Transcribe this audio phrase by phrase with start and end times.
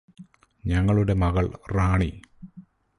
[0.63, 1.45] ഞങ്ങളുടെ മകൾ
[1.71, 2.11] റാണി